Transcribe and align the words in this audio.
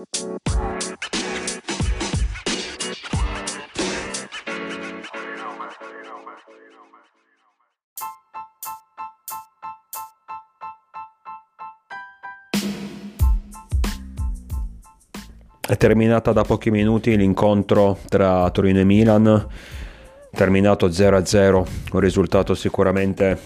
È 0.00 0.06
terminata 15.76 16.32
da 16.32 16.42
pochi 16.44 16.70
minuti 16.70 17.14
l'incontro 17.14 17.98
tra 18.08 18.50
Torino 18.50 18.80
e 18.80 18.84
Milan, 18.84 19.46
terminato 20.32 20.88
0-0, 20.88 21.66
un 21.92 22.00
risultato 22.00 22.54
sicuramente 22.54 23.38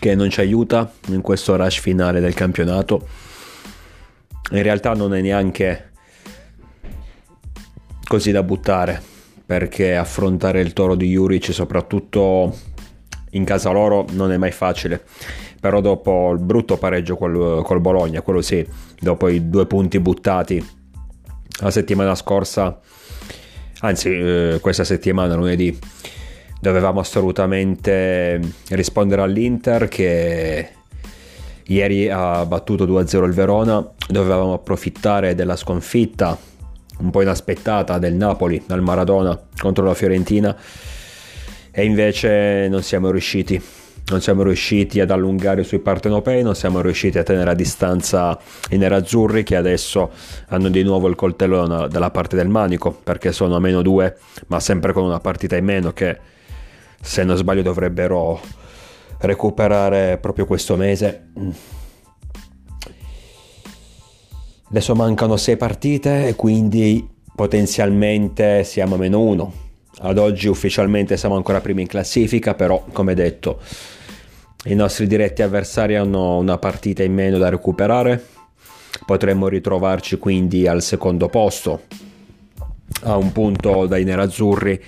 che 0.00 0.16
non 0.16 0.28
ci 0.28 0.40
aiuta 0.40 0.90
in 1.06 1.20
questo 1.20 1.54
rush 1.54 1.78
finale 1.78 2.18
del 2.18 2.34
campionato. 2.34 3.25
In 4.50 4.62
realtà 4.62 4.94
non 4.94 5.14
è 5.14 5.20
neanche 5.20 5.90
così 8.06 8.30
da 8.30 8.42
buttare, 8.42 9.02
perché 9.44 9.96
affrontare 9.96 10.60
il 10.60 10.72
toro 10.72 10.94
di 10.94 11.08
Juric, 11.08 11.52
soprattutto 11.52 12.56
in 13.30 13.44
casa 13.44 13.70
loro, 13.70 14.06
non 14.12 14.32
è 14.32 14.36
mai 14.36 14.52
facile. 14.52 15.02
Però 15.60 15.80
dopo 15.80 16.32
il 16.32 16.38
brutto 16.38 16.76
pareggio 16.76 17.16
col, 17.16 17.62
col 17.64 17.80
Bologna, 17.80 18.22
quello 18.22 18.40
sì, 18.40 18.64
dopo 19.00 19.28
i 19.28 19.48
due 19.48 19.66
punti 19.66 19.98
buttati 19.98 20.74
la 21.60 21.70
settimana 21.70 22.14
scorsa, 22.14 22.78
anzi 23.80 24.10
eh, 24.10 24.58
questa 24.60 24.84
settimana, 24.84 25.34
lunedì, 25.34 25.76
dovevamo 26.60 27.00
assolutamente 27.00 28.40
rispondere 28.70 29.22
all'Inter 29.22 29.88
che 29.88 30.68
ieri 31.66 32.08
ha 32.08 32.44
battuto 32.46 32.86
2-0 32.86 33.24
il 33.24 33.32
Verona, 33.32 33.86
dovevamo 34.08 34.54
approfittare 34.54 35.34
della 35.34 35.56
sconfitta 35.56 36.36
un 36.98 37.10
po' 37.10 37.22
inaspettata 37.22 37.98
del 37.98 38.14
Napoli 38.14 38.62
al 38.68 38.82
Maradona 38.82 39.38
contro 39.58 39.84
la 39.84 39.94
Fiorentina. 39.94 40.56
E 41.70 41.84
invece 41.84 42.68
non 42.68 42.82
siamo 42.82 43.10
riusciti. 43.10 43.62
Non 44.08 44.20
siamo 44.20 44.44
riusciti 44.44 45.00
ad 45.00 45.10
allungare 45.10 45.64
sui 45.64 45.80
partenopei, 45.80 46.44
non 46.44 46.54
siamo 46.54 46.80
riusciti 46.80 47.18
a 47.18 47.24
tenere 47.24 47.50
a 47.50 47.54
distanza 47.54 48.38
i 48.70 48.76
nerazzurri 48.76 49.42
che 49.42 49.56
adesso 49.56 50.12
hanno 50.46 50.68
di 50.68 50.84
nuovo 50.84 51.08
il 51.08 51.16
coltello 51.16 51.88
dalla 51.88 52.10
parte 52.10 52.36
del 52.36 52.46
manico 52.46 52.92
perché 52.92 53.32
sono 53.32 53.56
a 53.56 53.58
meno 53.58 53.82
due, 53.82 54.16
ma 54.46 54.60
sempre 54.60 54.92
con 54.92 55.02
una 55.02 55.18
partita 55.18 55.56
in 55.56 55.64
meno 55.64 55.92
che 55.92 56.16
se 57.00 57.24
non 57.24 57.36
sbaglio 57.36 57.62
dovrebbero 57.62 58.40
recuperare 59.18 60.18
proprio 60.18 60.46
questo 60.46 60.76
mese. 60.76 61.28
Adesso 64.68 64.94
mancano 64.94 65.36
sei 65.36 65.56
partite 65.56 66.26
e 66.28 66.34
quindi 66.34 67.08
potenzialmente 67.34 68.64
siamo 68.64 68.96
a 68.96 68.98
meno 68.98 69.20
uno. 69.20 69.52
Ad 69.98 70.18
oggi 70.18 70.48
ufficialmente 70.48 71.16
siamo 71.16 71.36
ancora 71.36 71.60
primi 71.60 71.82
in 71.82 71.86
classifica, 71.86 72.54
però 72.54 72.84
come 72.92 73.14
detto 73.14 73.60
i 74.64 74.74
nostri 74.74 75.06
diretti 75.06 75.42
avversari 75.42 75.94
hanno 75.94 76.38
una 76.38 76.58
partita 76.58 77.02
in 77.02 77.14
meno 77.14 77.38
da 77.38 77.48
recuperare. 77.48 78.24
Potremmo 79.04 79.46
ritrovarci 79.48 80.18
quindi 80.18 80.66
al 80.66 80.82
secondo 80.82 81.28
posto, 81.28 81.82
a 83.04 83.16
un 83.16 83.30
punto 83.30 83.86
dai 83.86 84.04
nerazzurri. 84.04 84.82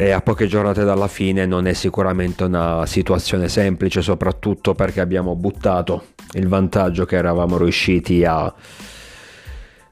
E 0.00 0.12
a 0.12 0.22
poche 0.22 0.46
giornate 0.46 0.82
dalla 0.82 1.08
fine 1.08 1.44
non 1.44 1.66
è 1.66 1.74
sicuramente 1.74 2.44
una 2.44 2.86
situazione 2.86 3.50
semplice, 3.50 4.00
soprattutto 4.00 4.74
perché 4.74 5.02
abbiamo 5.02 5.36
buttato 5.36 6.04
il 6.32 6.48
vantaggio 6.48 7.04
che 7.04 7.16
eravamo 7.16 7.58
riusciti 7.58 8.24
a 8.24 8.50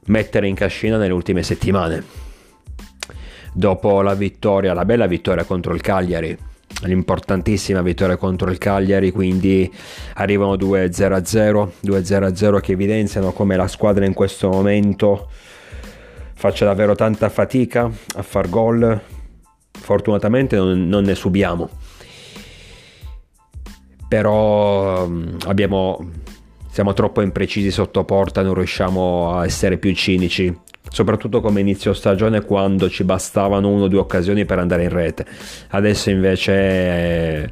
mettere 0.07 0.49
in 0.49 0.55
cascina 0.55 0.97
nelle 0.97 1.13
ultime 1.13 1.43
settimane. 1.43 2.03
Dopo 3.53 4.01
la 4.01 4.15
vittoria, 4.15 4.73
la 4.73 4.87
bella 4.87 5.07
vittoria 5.07 5.45
contro 5.45 5.75
il 5.75 5.83
Cagliari, 5.83 6.35
l'importantissima 6.85 7.83
vittoria 7.83 8.17
contro 8.17 8.51
il 8.51 8.57
Cagliari, 8.57 9.11
quindi 9.11 9.71
arrivano 10.15 10.55
2-0-0, 10.55 11.71
2-0-0 11.85 12.61
che 12.61 12.73
evidenziano 12.73 13.33
come 13.33 13.57
la 13.57 13.69
squadra 13.69 14.07
in 14.07 14.15
questo 14.15 14.49
momento 14.49 15.29
faccia 16.33 16.65
davvero 16.65 16.95
tanta 16.95 17.29
fatica 17.29 17.91
a 18.17 18.23
far 18.23 18.49
gol, 18.49 19.17
fortunatamente 19.89 20.55
non, 20.55 20.87
non 20.87 21.03
ne 21.05 21.15
subiamo, 21.15 21.71
però 24.07 25.09
mm, 25.09 25.37
abbiamo, 25.47 26.11
siamo 26.71 26.93
troppo 26.93 27.23
imprecisi 27.23 27.71
sotto 27.71 28.05
porta, 28.05 28.43
non 28.43 28.53
riusciamo 28.53 29.33
a 29.33 29.47
essere 29.47 29.79
più 29.79 29.95
cinici 29.95 30.55
soprattutto 30.91 31.41
come 31.43 31.61
inizio 31.61 31.93
stagione 31.93 32.43
quando 32.45 32.89
ci 32.91 33.05
bastavano 33.05 33.69
una 33.69 33.85
o 33.85 33.89
due 33.89 33.99
occasioni 34.01 34.45
per 34.45 34.59
andare 34.59 34.85
in 34.85 34.89
rete. 34.91 35.25
Adesso 35.69 36.11
invece 36.11 36.53
eh, 36.53 37.51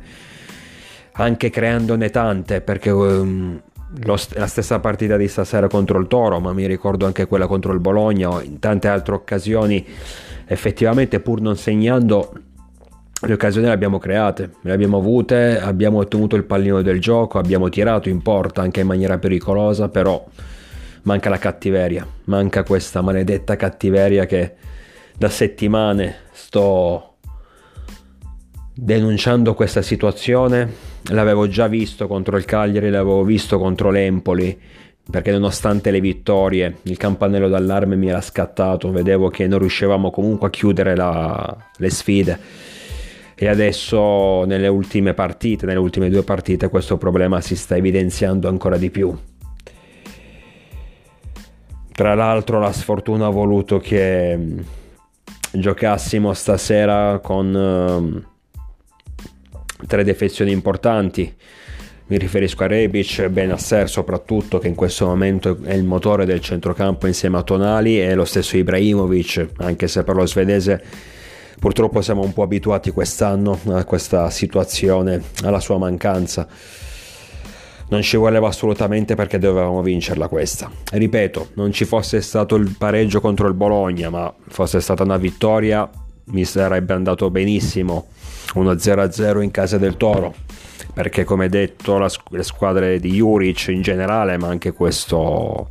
anche 1.12 1.50
creandone 1.50 2.10
tante 2.10 2.62
perché 2.62 2.90
um, 2.90 3.60
lo, 4.04 4.16
la 4.34 4.46
stessa 4.46 4.78
partita 4.80 5.16
di 5.16 5.28
stasera 5.28 5.68
contro 5.68 5.98
il 5.98 6.06
Toro, 6.06 6.40
ma 6.40 6.52
mi 6.52 6.66
ricordo 6.66 7.06
anche 7.06 7.26
quella 7.26 7.46
contro 7.46 7.72
il 7.72 7.80
Bologna 7.80 8.30
o 8.30 8.42
in 8.42 8.58
tante 8.58 8.88
altre 8.88 9.14
occasioni 9.14 9.86
effettivamente 10.46 11.20
pur 11.20 11.40
non 11.40 11.56
segnando 11.56 12.32
le 13.22 13.32
occasioni 13.32 13.66
le 13.66 13.72
abbiamo 13.72 13.98
create, 13.98 14.50
le 14.60 14.72
abbiamo 14.72 14.98
avute, 14.98 15.58
abbiamo 15.58 15.98
ottenuto 15.98 16.36
il 16.36 16.44
pallino 16.44 16.82
del 16.82 17.00
gioco, 17.00 17.38
abbiamo 17.38 17.68
tirato 17.68 18.08
in 18.08 18.20
porta 18.20 18.60
anche 18.60 18.80
in 18.80 18.86
maniera 18.86 19.18
pericolosa, 19.18 19.88
però 19.88 20.22
manca 21.02 21.30
la 21.30 21.38
cattiveria, 21.38 22.06
manca 22.24 22.62
questa 22.62 23.00
maledetta 23.00 23.56
cattiveria 23.56 24.26
che 24.26 24.54
da 25.16 25.30
settimane 25.30 26.14
sto 26.32 27.16
denunciando 28.74 29.54
questa 29.54 29.80
situazione. 29.80 30.94
L'avevo 31.10 31.48
già 31.48 31.68
visto 31.68 32.06
contro 32.06 32.36
il 32.36 32.44
Cagliari, 32.44 32.90
l'avevo 32.90 33.24
visto 33.24 33.58
contro 33.58 33.90
l'Empoli, 33.90 34.60
perché 35.08 35.30
nonostante 35.30 35.90
le 35.90 36.00
vittorie 36.00 36.78
il 36.82 36.96
campanello 36.96 37.48
d'allarme 37.48 37.96
mi 37.96 38.08
era 38.08 38.20
scattato, 38.20 38.90
vedevo 38.90 39.28
che 39.28 39.46
non 39.46 39.60
riuscivamo 39.60 40.10
comunque 40.10 40.48
a 40.48 40.50
chiudere 40.50 40.96
la, 40.96 41.56
le 41.76 41.90
sfide. 41.90 42.38
E 43.38 43.48
adesso 43.48 44.44
nelle 44.44 44.66
ultime 44.66 45.12
partite, 45.14 45.66
nelle 45.66 45.78
ultime 45.78 46.08
due 46.08 46.22
partite, 46.22 46.68
questo 46.68 46.96
problema 46.96 47.40
si 47.40 47.54
sta 47.54 47.76
evidenziando 47.76 48.48
ancora 48.48 48.78
di 48.78 48.90
più. 48.90 49.16
Tra 51.92 52.14
l'altro 52.14 52.58
la 52.58 52.72
sfortuna 52.72 53.26
ha 53.26 53.30
voluto 53.30 53.78
che 53.78 54.36
mm, 54.36 54.58
giocassimo 55.52 56.32
stasera 56.34 57.20
con 57.22 57.54
uh, 57.54 58.22
tre 59.86 60.04
defezioni 60.04 60.50
importanti. 60.50 61.34
Mi 62.08 62.18
riferisco 62.18 62.62
a 62.62 62.68
Rebic, 62.68 63.26
Benasser 63.26 63.88
soprattutto 63.90 64.58
che 64.58 64.68
in 64.68 64.76
questo 64.76 65.06
momento 65.06 65.58
è 65.64 65.74
il 65.74 65.82
motore 65.82 66.24
del 66.24 66.40
centrocampo 66.40 67.08
insieme 67.08 67.38
a 67.38 67.42
Tonali 67.42 68.00
e 68.00 68.14
lo 68.14 68.24
stesso 68.24 68.56
Ibrahimovic, 68.56 69.48
anche 69.56 69.88
se 69.88 70.04
per 70.04 70.14
lo 70.14 70.24
svedese 70.24 70.80
purtroppo 71.58 72.02
siamo 72.02 72.22
un 72.22 72.32
po' 72.32 72.42
abituati 72.42 72.92
quest'anno 72.92 73.58
a 73.70 73.84
questa 73.84 74.30
situazione, 74.30 75.20
alla 75.42 75.58
sua 75.58 75.78
mancanza 75.78 76.46
non 77.88 78.02
ci 78.02 78.16
voleva 78.16 78.48
assolutamente 78.48 79.14
perché 79.14 79.38
dovevamo 79.38 79.82
vincerla 79.82 80.28
questa. 80.28 80.70
Ripeto, 80.92 81.50
non 81.54 81.72
ci 81.72 81.84
fosse 81.84 82.20
stato 82.20 82.56
il 82.56 82.74
pareggio 82.76 83.20
contro 83.20 83.46
il 83.48 83.54
Bologna, 83.54 84.10
ma 84.10 84.32
fosse 84.48 84.80
stata 84.80 85.02
una 85.02 85.16
vittoria, 85.16 85.88
mi 86.26 86.44
sarebbe 86.44 86.92
andato 86.92 87.30
benissimo. 87.30 88.08
1-0-0 88.54 89.42
in 89.42 89.50
casa 89.50 89.76
del 89.76 89.96
Toro, 89.96 90.34
perché 90.92 91.24
come 91.24 91.48
detto 91.48 91.98
la, 91.98 92.10
le 92.30 92.42
squadre 92.42 92.98
di 92.98 93.12
Juric 93.12 93.68
in 93.68 93.82
generale, 93.82 94.36
ma 94.38 94.48
anche 94.48 94.72
questo 94.72 95.68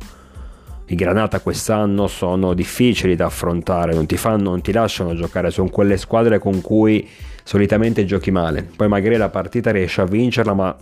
i 0.88 0.94
Granata 0.94 1.40
quest'anno 1.40 2.06
sono 2.06 2.54
difficili 2.54 3.16
da 3.16 3.26
affrontare, 3.26 3.92
non 3.92 4.06
ti, 4.06 4.16
fanno, 4.16 4.50
non 4.50 4.60
ti 4.60 4.70
lasciano 4.70 5.14
giocare, 5.14 5.50
sono 5.50 5.68
quelle 5.68 5.96
squadre 5.96 6.38
con 6.38 6.60
cui 6.60 7.08
solitamente 7.42 8.04
giochi 8.04 8.30
male. 8.30 8.68
Poi 8.76 8.86
magari 8.86 9.16
la 9.16 9.28
partita 9.28 9.72
riesci 9.72 10.00
a 10.00 10.04
vincerla, 10.04 10.54
ma 10.54 10.76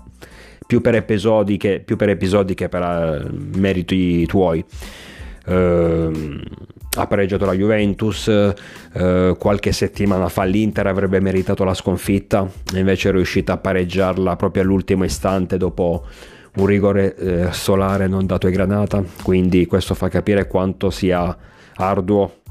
più 0.66 0.80
per 0.82 0.94
episodi 0.94 1.56
che, 1.56 1.80
più 1.80 1.96
per, 1.96 2.10
episodi 2.10 2.54
che 2.54 2.68
per 2.68 2.82
uh, 2.82 3.58
meriti 3.58 4.26
tuoi. 4.26 4.62
Uh, 5.46 6.40
ha 6.96 7.06
pareggiato 7.06 7.44
la 7.44 7.54
Juventus, 7.54 8.26
uh, 8.26 9.36
qualche 9.36 9.72
settimana 9.72 10.28
fa 10.28 10.44
l'Inter 10.44 10.86
avrebbe 10.86 11.20
meritato 11.20 11.64
la 11.64 11.74
sconfitta, 11.74 12.48
invece 12.74 13.08
è 13.08 13.12
riuscita 13.12 13.54
a 13.54 13.56
pareggiarla 13.56 14.36
proprio 14.36 14.62
all'ultimo 14.62 15.04
istante 15.04 15.56
dopo 15.56 16.06
un 16.56 16.66
rigore 16.66 17.16
eh, 17.16 17.52
solare 17.52 18.06
non 18.06 18.26
dato 18.26 18.46
ai 18.46 18.52
Granata, 18.52 19.02
quindi 19.22 19.66
questo 19.66 19.94
fa 19.94 20.08
capire 20.08 20.46
quanto 20.46 20.90
sia 20.90 21.36
arduo 21.74 22.42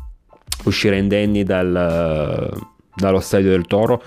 uscire 0.66 0.98
indenni 0.98 1.44
dal, 1.44 2.52
dallo 2.96 3.20
stadio 3.22 3.50
del 3.50 3.66
Toro. 3.66 4.04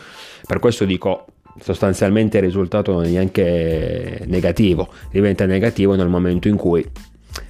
Per 0.47 0.59
questo 0.59 0.85
dico 0.85 1.27
sostanzialmente 1.59 2.37
il 2.37 2.45
risultato 2.45 2.93
non 2.93 3.05
è 3.05 3.09
neanche 3.09 4.23
negativo, 4.27 4.89
diventa 5.11 5.47
negativo 5.47 5.95
nel 5.95 6.09
momento 6.09 6.49
in 6.49 6.57
cui 6.57 6.87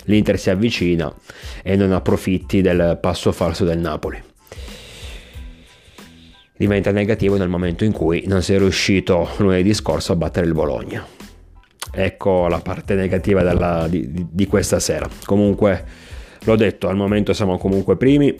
l'Inter 0.04 0.38
si 0.38 0.50
avvicina 0.50 1.12
e 1.62 1.76
non 1.76 1.92
approfitti 1.92 2.60
del 2.60 2.98
passo 3.00 3.32
falso 3.32 3.64
del 3.64 3.78
Napoli. 3.78 4.22
Diventa 6.56 6.90
negativo 6.90 7.36
nel 7.36 7.48
momento 7.48 7.84
in 7.84 7.92
cui 7.92 8.24
non 8.26 8.42
sei 8.42 8.58
riuscito 8.58 9.28
lunedì 9.38 9.74
scorso 9.74 10.12
a 10.12 10.16
battere 10.16 10.46
il 10.46 10.54
Bologna. 10.54 11.06
Ecco 11.92 12.48
la 12.48 12.60
parte 12.60 12.94
negativa 12.94 13.42
della, 13.42 13.86
di, 13.88 14.26
di 14.30 14.46
questa 14.46 14.80
sera. 14.80 15.08
Comunque, 15.24 15.84
l'ho 16.44 16.56
detto, 16.56 16.88
al 16.88 16.96
momento 16.96 17.32
siamo 17.32 17.58
comunque 17.58 17.96
primi, 17.96 18.34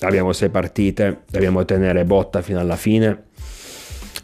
abbiamo 0.00 0.32
sei 0.32 0.50
partite, 0.50 1.22
dobbiamo 1.30 1.64
tenere 1.64 2.04
botta 2.04 2.42
fino 2.42 2.60
alla 2.60 2.76
fine. 2.76 3.24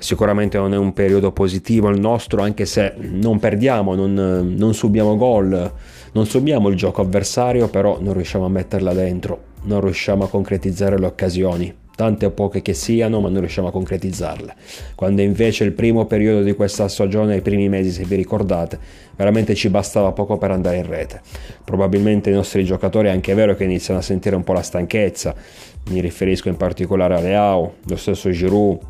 Sicuramente 0.00 0.56
non 0.56 0.72
è 0.72 0.78
un 0.78 0.94
periodo 0.94 1.30
positivo 1.30 1.90
il 1.90 2.00
nostro, 2.00 2.40
anche 2.40 2.64
se 2.64 2.94
non 2.96 3.38
perdiamo, 3.38 3.94
non, 3.94 4.54
non 4.56 4.72
subiamo 4.72 5.14
gol, 5.14 5.72
non 6.12 6.24
subiamo 6.24 6.70
il 6.70 6.76
gioco 6.76 7.02
avversario, 7.02 7.68
però 7.68 7.98
non 8.00 8.14
riusciamo 8.14 8.46
a 8.46 8.48
metterla 8.48 8.94
dentro, 8.94 9.42
non 9.64 9.82
riusciamo 9.82 10.24
a 10.24 10.28
concretizzare 10.28 10.98
le 10.98 11.04
occasioni 11.04 11.74
tante 12.00 12.24
o 12.24 12.30
poche 12.30 12.62
che 12.62 12.72
siano, 12.72 13.20
ma 13.20 13.28
non 13.28 13.40
riusciamo 13.40 13.68
a 13.68 13.70
concretizzarle. 13.70 14.54
Quando 14.94 15.20
invece 15.20 15.64
il 15.64 15.72
primo 15.72 16.06
periodo 16.06 16.42
di 16.42 16.54
questa 16.54 16.88
stagione, 16.88 17.36
i 17.36 17.42
primi 17.42 17.68
mesi, 17.68 17.90
se 17.90 18.04
vi 18.04 18.16
ricordate, 18.16 18.78
veramente 19.16 19.54
ci 19.54 19.68
bastava 19.68 20.12
poco 20.12 20.38
per 20.38 20.50
andare 20.50 20.78
in 20.78 20.86
rete. 20.86 21.20
Probabilmente 21.62 22.30
i 22.30 22.32
nostri 22.32 22.64
giocatori 22.64 23.08
è 23.08 23.10
anche 23.10 23.34
vero 23.34 23.54
che 23.54 23.64
iniziano 23.64 24.00
a 24.00 24.02
sentire 24.02 24.34
un 24.34 24.44
po' 24.44 24.54
la 24.54 24.62
stanchezza, 24.62 25.34
mi 25.90 26.00
riferisco 26.00 26.48
in 26.48 26.56
particolare 26.56 27.16
a 27.16 27.20
Leao, 27.20 27.74
lo 27.84 27.96
stesso 27.96 28.30
Giroud, 28.30 28.89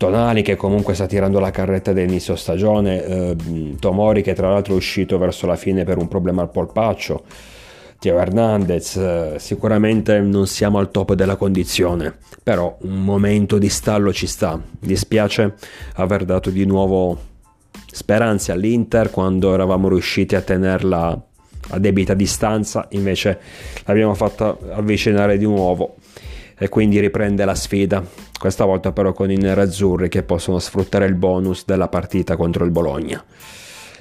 Tonali 0.00 0.40
che 0.40 0.56
comunque 0.56 0.94
sta 0.94 1.04
tirando 1.04 1.40
la 1.40 1.50
carretta 1.50 1.92
dell'inizio 1.92 2.34
stagione, 2.34 3.04
eh, 3.04 3.36
Tomori 3.78 4.22
che 4.22 4.32
tra 4.32 4.48
l'altro 4.48 4.72
è 4.72 4.76
uscito 4.76 5.18
verso 5.18 5.46
la 5.46 5.56
fine 5.56 5.84
per 5.84 5.98
un 5.98 6.08
problema 6.08 6.40
al 6.40 6.50
polpaccio. 6.50 7.24
Teo 7.98 8.18
Hernandez, 8.18 8.96
eh, 8.96 9.34
sicuramente 9.36 10.18
non 10.20 10.46
siamo 10.46 10.78
al 10.78 10.90
top 10.90 11.12
della 11.12 11.36
condizione, 11.36 12.14
però 12.42 12.78
un 12.80 13.04
momento 13.04 13.58
di 13.58 13.68
stallo 13.68 14.10
ci 14.10 14.26
sta. 14.26 14.58
Dispiace 14.78 15.56
aver 15.96 16.24
dato 16.24 16.48
di 16.48 16.64
nuovo 16.64 17.18
speranze 17.92 18.52
all'Inter 18.52 19.10
quando 19.10 19.52
eravamo 19.52 19.90
riusciti 19.90 20.34
a 20.34 20.40
tenerla 20.40 21.24
a 21.72 21.78
debita 21.78 22.14
distanza, 22.14 22.86
invece 22.92 23.38
l'abbiamo 23.84 24.14
fatta 24.14 24.56
avvicinare 24.72 25.36
di 25.36 25.44
nuovo 25.44 25.96
e 26.62 26.68
quindi 26.68 27.00
riprende 27.00 27.46
la 27.46 27.54
sfida, 27.54 28.04
questa 28.38 28.66
volta 28.66 28.92
però 28.92 29.14
con 29.14 29.30
i 29.30 29.36
nerazzurri 29.36 30.10
che 30.10 30.22
possono 30.22 30.58
sfruttare 30.58 31.06
il 31.06 31.14
bonus 31.14 31.64
della 31.64 31.88
partita 31.88 32.36
contro 32.36 32.66
il 32.66 32.70
Bologna. 32.70 33.24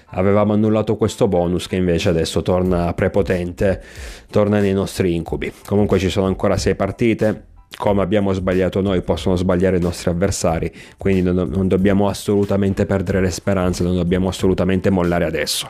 Avevamo 0.08 0.52
annullato 0.52 0.98
questo 0.98 1.30
bonus 1.30 1.68
che 1.68 1.78
invece 1.78 2.10
adesso 2.10 2.42
torna 2.42 2.94
prepotente, 2.94 3.82
torna 4.30 4.60
nei 4.60 4.74
nostri 4.74 5.16
incubi. 5.16 5.54
Comunque 5.66 6.00
ci 6.00 6.10
sono 6.10 6.26
ancora 6.26 6.58
sei 6.58 6.76
partite, 6.76 7.46
come 7.78 8.02
abbiamo 8.02 8.34
sbagliato 8.34 8.82
noi 8.82 9.02
possono 9.04 9.38
sbagliare 9.38 9.78
i 9.78 9.82
nostri 9.82 10.10
avversari, 10.10 10.70
quindi 10.98 11.22
non, 11.22 11.48
non, 11.48 11.70
dobbiamo 11.70 12.10
assolutamente 12.10 12.86
perdere 12.86 13.22
le 13.22 13.30
speranze, 13.30 13.84
non 13.84 13.96
dobbiamo 13.96 14.28
assolutamente 14.28 14.90
mollare 14.90 15.24
adesso, 15.24 15.70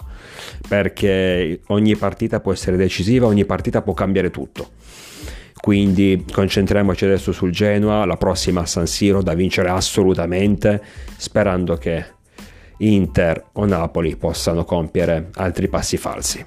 perché 0.68 1.60
ogni 1.68 1.96
partita 1.98 2.40
può 2.40 2.52
essere 2.52 2.78
decisiva, 2.78 3.28
ogni 3.28 3.46
partita 3.46 3.84
può 3.84 3.94
cambiare 3.94 4.32
tutto. 4.32 4.70
Quindi 5.60 6.26
concentriamoci 6.32 7.06
adesso 7.06 7.32
sul 7.32 7.52
Genoa, 7.52 8.06
la 8.06 8.18
prossima 8.18 8.66
San 8.66 8.88
Siro 8.88 9.22
da 9.22 9.34
vincere 9.34 9.70
assolutamente, 9.70 10.82
sperando 11.18 11.76
che 11.76 12.06
Inter 12.78 13.46
o 13.54 13.66
Napoli 13.66 14.16
possano 14.16 14.64
compiere 14.64 15.30
altri 15.36 15.68
passi 15.68 15.98
falsi. 15.98 16.46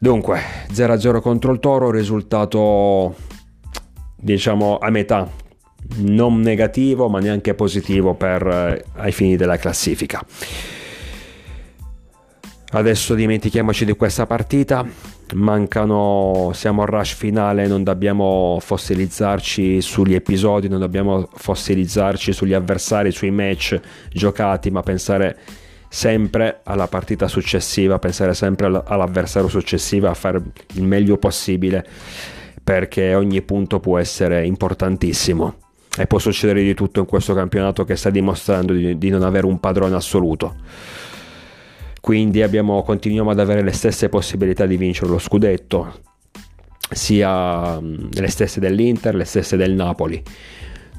Dunque, 0.00 0.40
0-0 0.72 1.20
contro 1.20 1.52
il 1.52 1.58
Toro, 1.58 1.90
risultato 1.90 3.14
diciamo 4.16 4.78
a 4.78 4.90
metà, 4.90 5.28
non 5.96 6.40
negativo 6.40 7.08
ma 7.08 7.20
neanche 7.20 7.54
positivo 7.54 8.14
per, 8.14 8.46
eh, 8.46 8.84
ai 8.96 9.12
fini 9.12 9.36
della 9.36 9.56
classifica. 9.56 10.24
Adesso 12.70 13.14
dimentichiamoci 13.14 13.84
di 13.84 13.92
questa 13.92 14.26
partita, 14.26 14.86
mancano, 15.34 16.50
siamo 16.54 16.82
al 16.82 16.88
rush 16.88 17.14
finale, 17.14 17.66
non 17.66 17.82
dobbiamo 17.82 18.58
fossilizzarci 18.60 19.80
sugli 19.80 20.14
episodi, 20.14 20.68
non 20.68 20.80
dobbiamo 20.80 21.28
fossilizzarci 21.32 22.32
sugli 22.32 22.52
avversari, 22.52 23.10
sui 23.10 23.30
match 23.30 23.80
giocati, 24.10 24.70
ma 24.70 24.82
pensare 24.82 25.38
sempre 25.88 26.60
alla 26.64 26.86
partita 26.86 27.28
successiva, 27.28 27.98
pensare 27.98 28.34
sempre 28.34 28.66
all'avversario 28.66 29.48
successivo, 29.48 30.08
a 30.08 30.14
fare 30.14 30.40
il 30.74 30.82
meglio 30.82 31.16
possibile 31.16 31.86
perché 32.62 33.14
ogni 33.14 33.40
punto 33.42 33.80
può 33.80 33.98
essere 33.98 34.44
importantissimo. 34.44 35.54
E 35.96 36.06
può 36.06 36.18
succedere 36.18 36.62
di 36.62 36.74
tutto 36.74 37.00
in 37.00 37.06
questo 37.06 37.34
campionato 37.34 37.84
che 37.84 37.96
sta 37.96 38.10
dimostrando 38.10 38.72
di, 38.72 38.98
di 38.98 39.08
non 39.08 39.22
avere 39.22 39.46
un 39.46 39.58
padrone 39.58 39.96
assoluto 39.96 40.54
quindi 42.00 42.42
abbiamo, 42.42 42.82
continuiamo 42.82 43.30
ad 43.30 43.40
avere 43.40 43.62
le 43.62 43.72
stesse 43.72 44.08
possibilità 44.08 44.66
di 44.66 44.76
vincere 44.76 45.10
lo 45.10 45.18
scudetto, 45.18 46.00
sia 46.90 47.80
mm, 47.80 48.08
le 48.12 48.28
stesse 48.28 48.60
dell'Inter, 48.60 49.14
le 49.14 49.24
stesse 49.24 49.56
del 49.56 49.72
Napoli. 49.72 50.22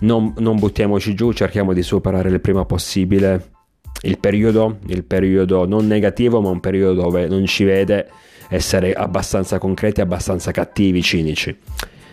Non, 0.01 0.33
non 0.37 0.57
buttiamoci 0.57 1.13
giù, 1.13 1.31
cerchiamo 1.33 1.73
di 1.73 1.83
superare 1.83 2.29
il 2.29 2.39
prima 2.39 2.65
possibile 2.65 3.57
il 4.03 4.17
periodo, 4.17 4.77
il 4.87 5.03
periodo 5.03 5.65
non 5.65 5.85
negativo, 5.87 6.41
ma 6.41 6.49
un 6.49 6.59
periodo 6.59 7.01
dove 7.01 7.27
non 7.27 7.45
ci 7.45 7.63
vede 7.63 8.09
essere 8.49 8.93
abbastanza 8.93 9.57
concreti, 9.57 10.01
abbastanza 10.01 10.51
cattivi, 10.51 11.01
cinici. 11.01 11.55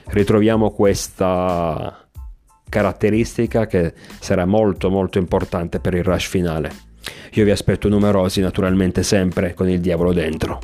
Ritroviamo 0.09 0.71
questa 0.71 2.09
caratteristica 2.69 3.67
che 3.67 3.93
sarà 4.19 4.45
molto 4.45 4.91
molto 4.91 5.19
importante 5.19 5.79
per 5.79 5.95
il 5.95 6.03
rush 6.03 6.29
finale. 6.29 6.86
Io 7.33 7.45
vi 7.45 7.51
aspetto 7.51 7.89
numerosi 7.89 8.41
naturalmente 8.41 9.03
sempre 9.03 9.55
con 9.55 9.69
il 9.69 9.81
diavolo 9.81 10.13
dentro. 10.13 10.61